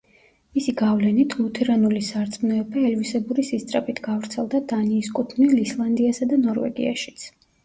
მისი 0.59 0.71
გავლენით, 0.77 1.35
ლუთერანული 1.41 2.01
სარწმუნოება 2.07 2.85
ელვისებური 2.93 3.45
სისწრაფით 3.51 4.01
გავრცელდა 4.09 4.63
დანიის 4.73 5.11
კუთვნილ 5.21 5.55
ისლანდიასა 5.67 6.31
და 6.35 6.43
ნორვეგიაშიც. 6.49 7.29